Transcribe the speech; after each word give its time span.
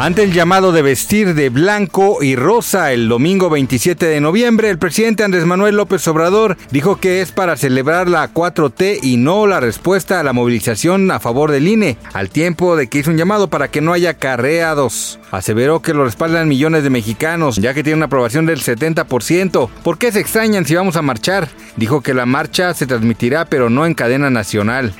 Ante 0.00 0.22
el 0.22 0.32
llamado 0.32 0.72
de 0.72 0.80
vestir 0.80 1.34
de 1.34 1.50
blanco 1.50 2.22
y 2.22 2.34
rosa 2.34 2.90
el 2.94 3.06
domingo 3.06 3.50
27 3.50 4.06
de 4.06 4.22
noviembre, 4.22 4.70
el 4.70 4.78
presidente 4.78 5.24
Andrés 5.24 5.44
Manuel 5.44 5.76
López 5.76 6.08
Obrador 6.08 6.56
dijo 6.70 6.96
que 6.96 7.20
es 7.20 7.32
para 7.32 7.58
celebrar 7.58 8.08
la 8.08 8.32
4T 8.32 9.00
y 9.02 9.18
no 9.18 9.46
la 9.46 9.60
respuesta 9.60 10.18
a 10.18 10.22
la 10.22 10.32
movilización 10.32 11.10
a 11.10 11.20
favor 11.20 11.52
del 11.52 11.68
INE, 11.68 11.98
al 12.14 12.30
tiempo 12.30 12.76
de 12.76 12.88
que 12.88 13.00
hizo 13.00 13.10
un 13.10 13.18
llamado 13.18 13.50
para 13.50 13.68
que 13.68 13.82
no 13.82 13.92
haya 13.92 14.14
carreados. 14.14 15.18
Aseveró 15.32 15.82
que 15.82 15.92
lo 15.92 16.06
respaldan 16.06 16.48
millones 16.48 16.82
de 16.82 16.88
mexicanos, 16.88 17.56
ya 17.56 17.74
que 17.74 17.82
tiene 17.82 17.98
una 17.98 18.06
aprobación 18.06 18.46
del 18.46 18.62
70%. 18.62 19.68
¿Por 19.84 19.98
qué 19.98 20.12
se 20.12 20.20
extrañan 20.20 20.64
si 20.64 20.76
vamos 20.76 20.96
a 20.96 21.02
marchar? 21.02 21.50
Dijo 21.76 22.00
que 22.00 22.14
la 22.14 22.24
marcha 22.24 22.72
se 22.72 22.86
transmitirá, 22.86 23.44
pero 23.44 23.68
no 23.68 23.84
en 23.84 23.92
cadena 23.92 24.30
nacional. 24.30 24.94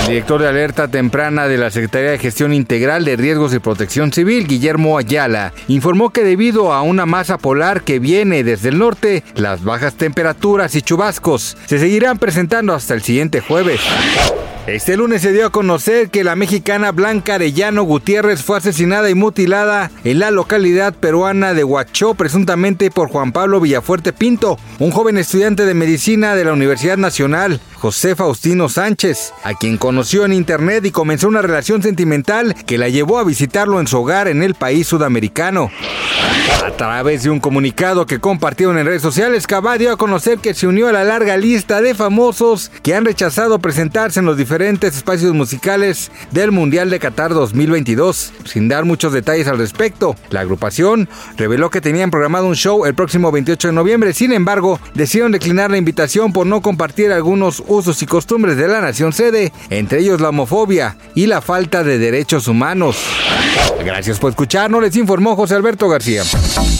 El 0.00 0.08
director 0.08 0.40
de 0.40 0.48
alerta 0.48 0.88
temprana 0.88 1.48
de 1.48 1.56
la 1.56 1.70
Secretaría 1.70 2.10
de 2.10 2.18
Gestión 2.18 2.52
Integral 2.52 3.04
de 3.04 3.16
Riesgos 3.16 3.54
y 3.54 3.58
Protección 3.58 4.12
Civil, 4.12 4.46
Guillermo 4.46 4.98
Ayala, 4.98 5.52
informó 5.68 6.10
que 6.10 6.24
debido 6.24 6.72
a 6.72 6.82
una 6.82 7.06
masa 7.06 7.38
polar 7.38 7.82
que 7.82 8.00
viene 8.00 8.44
desde 8.44 8.68
el 8.68 8.78
norte, 8.78 9.24
las 9.34 9.64
bajas 9.64 9.94
temperaturas 9.94 10.74
y 10.74 10.82
chubascos 10.82 11.56
se 11.66 11.78
seguirán 11.78 12.18
presentando 12.18 12.74
hasta 12.74 12.94
el 12.94 13.02
siguiente 13.02 13.40
jueves. 13.40 13.80
Este 14.66 14.96
lunes 14.96 15.20
se 15.20 15.32
dio 15.32 15.44
a 15.44 15.50
conocer 15.50 16.08
que 16.08 16.24
la 16.24 16.36
mexicana 16.36 16.90
Blanca 16.90 17.34
Arellano 17.34 17.82
Gutiérrez 17.82 18.42
fue 18.42 18.56
asesinada 18.56 19.10
y 19.10 19.14
mutilada 19.14 19.90
en 20.04 20.20
la 20.20 20.30
localidad 20.30 20.94
peruana 20.94 21.52
de 21.52 21.64
Huachó, 21.64 22.14
presuntamente 22.14 22.90
por 22.90 23.10
Juan 23.10 23.32
Pablo 23.32 23.60
Villafuerte 23.60 24.14
Pinto, 24.14 24.58
un 24.78 24.90
joven 24.90 25.18
estudiante 25.18 25.66
de 25.66 25.74
medicina 25.74 26.34
de 26.34 26.46
la 26.46 26.54
Universidad 26.54 26.96
Nacional, 26.96 27.60
José 27.84 28.16
Faustino 28.16 28.70
Sánchez, 28.70 29.34
a 29.42 29.52
quien 29.52 29.76
conoció 29.76 30.24
en 30.24 30.32
internet 30.32 30.86
y 30.86 30.90
comenzó 30.90 31.28
una 31.28 31.42
relación 31.42 31.82
sentimental 31.82 32.54
que 32.64 32.78
la 32.78 32.88
llevó 32.88 33.18
a 33.18 33.24
visitarlo 33.24 33.78
en 33.78 33.86
su 33.86 33.98
hogar 33.98 34.26
en 34.26 34.42
el 34.42 34.54
país 34.54 34.86
sudamericano. 34.86 35.70
A 36.64 36.70
través 36.70 37.22
de 37.22 37.30
un 37.30 37.40
comunicado 37.40 38.06
que 38.06 38.20
compartieron 38.20 38.78
en 38.78 38.86
redes 38.86 39.02
sociales, 39.02 39.46
Cabá 39.46 39.76
dio 39.76 39.92
a 39.92 39.98
conocer 39.98 40.38
que 40.38 40.54
se 40.54 40.66
unió 40.66 40.88
a 40.88 40.92
la 40.92 41.04
larga 41.04 41.36
lista 41.36 41.82
de 41.82 41.94
famosos 41.94 42.70
que 42.82 42.94
han 42.94 43.04
rechazado 43.04 43.58
presentarse 43.58 44.20
en 44.20 44.26
los 44.26 44.38
diferentes 44.38 44.96
espacios 44.96 45.34
musicales 45.34 46.10
del 46.30 46.52
Mundial 46.52 46.88
de 46.88 46.98
Qatar 46.98 47.34
2022. 47.34 48.32
Sin 48.46 48.68
dar 48.68 48.86
muchos 48.86 49.12
detalles 49.12 49.46
al 49.46 49.58
respecto, 49.58 50.16
la 50.30 50.40
agrupación 50.40 51.08
reveló 51.36 51.68
que 51.68 51.82
tenían 51.82 52.10
programado 52.10 52.46
un 52.46 52.56
show 52.56 52.86
el 52.86 52.94
próximo 52.94 53.30
28 53.30 53.68
de 53.68 53.74
noviembre, 53.74 54.14
sin 54.14 54.32
embargo, 54.32 54.80
decidieron 54.94 55.32
declinar 55.32 55.70
la 55.70 55.76
invitación 55.76 56.32
por 56.32 56.46
no 56.46 56.62
compartir 56.62 57.12
algunos 57.12 57.62
usos 57.74 58.00
y 58.02 58.06
costumbres 58.06 58.56
de 58.56 58.68
la 58.68 58.80
nación 58.80 59.12
sede, 59.12 59.52
entre 59.70 60.00
ellos 60.00 60.20
la 60.20 60.30
homofobia 60.30 60.96
y 61.14 61.26
la 61.26 61.40
falta 61.40 61.84
de 61.84 61.98
derechos 61.98 62.48
humanos. 62.48 62.96
Gracias 63.84 64.18
por 64.18 64.30
escucharnos, 64.30 64.80
les 64.80 64.96
informó 64.96 65.36
José 65.36 65.54
Alberto 65.54 65.88
García. 65.88 66.22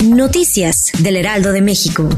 Noticias 0.02 0.90
del 1.00 1.16
Heraldo 1.16 1.52
de 1.52 1.60
México. 1.60 2.08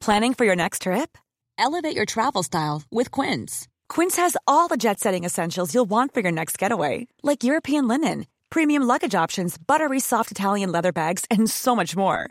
Planning 0.00 0.34
for 0.34 0.44
your 0.44 0.54
next 0.54 0.82
trip? 0.82 1.18
Elevate 1.58 1.96
your 1.96 2.04
travel 2.06 2.44
style 2.44 2.82
with 2.92 3.10
Quince. 3.10 3.66
Quince 3.88 4.16
has 4.16 4.36
all 4.46 4.68
the 4.68 4.76
jet 4.76 5.00
setting 5.00 5.24
essentials 5.24 5.74
you'll 5.74 5.88
want 5.88 6.14
for 6.14 6.20
your 6.20 6.30
next 6.30 6.58
getaway, 6.58 7.08
like 7.24 7.42
European 7.42 7.88
linen, 7.88 8.26
premium 8.50 8.84
luggage 8.84 9.16
options, 9.16 9.56
buttery 9.58 9.98
soft 9.98 10.30
Italian 10.30 10.70
leather 10.70 10.92
bags, 10.92 11.24
and 11.28 11.50
so 11.50 11.74
much 11.74 11.96
more. 11.96 12.30